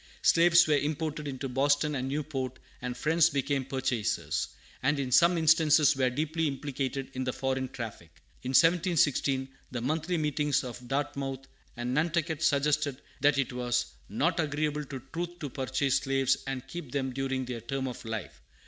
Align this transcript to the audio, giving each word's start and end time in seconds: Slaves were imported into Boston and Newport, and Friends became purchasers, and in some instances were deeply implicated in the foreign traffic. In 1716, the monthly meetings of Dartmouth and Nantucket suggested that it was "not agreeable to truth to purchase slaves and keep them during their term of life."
Slaves 0.23 0.65
were 0.67 0.79
imported 0.79 1.27
into 1.27 1.47
Boston 1.47 1.93
and 1.93 2.07
Newport, 2.07 2.57
and 2.81 2.97
Friends 2.97 3.29
became 3.29 3.65
purchasers, 3.65 4.47
and 4.81 4.99
in 4.99 5.11
some 5.11 5.37
instances 5.37 5.95
were 5.95 6.09
deeply 6.09 6.47
implicated 6.47 7.11
in 7.13 7.23
the 7.23 7.31
foreign 7.31 7.69
traffic. 7.69 8.09
In 8.41 8.49
1716, 8.49 9.47
the 9.69 9.81
monthly 9.81 10.17
meetings 10.17 10.63
of 10.63 10.87
Dartmouth 10.87 11.47
and 11.77 11.93
Nantucket 11.93 12.41
suggested 12.41 12.99
that 13.19 13.37
it 13.37 13.53
was 13.53 13.93
"not 14.09 14.39
agreeable 14.39 14.85
to 14.85 15.03
truth 15.13 15.37
to 15.37 15.51
purchase 15.51 15.97
slaves 15.97 16.35
and 16.47 16.67
keep 16.67 16.91
them 16.93 17.13
during 17.13 17.45
their 17.45 17.61
term 17.61 17.87
of 17.87 18.03
life." 18.03 18.41